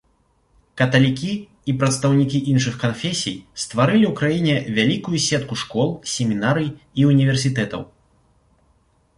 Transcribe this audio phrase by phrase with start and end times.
[0.81, 1.33] Каталікі
[1.73, 6.67] і прадстаўнікі іншых канфесій стварылі ў краіне вялікую сетку школ, семінарый
[7.03, 7.81] і універсітэтаў.